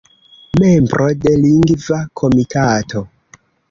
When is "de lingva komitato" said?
1.27-3.09